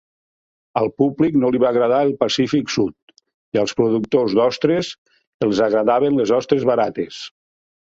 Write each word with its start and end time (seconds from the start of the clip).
Al 0.79 0.87
públic 1.01 1.35
no 1.41 1.51
li 1.55 1.61
va 1.63 1.67
agradar 1.73 1.99
el 2.05 2.13
Pacífic 2.23 2.73
Sud 2.77 3.13
i 3.57 3.61
als 3.65 3.75
productors 3.83 4.35
d'ostres 4.41 4.91
els 5.49 5.63
agradaven 5.69 6.21
les 6.23 6.35
ostres 6.41 6.69
barates. 6.75 7.25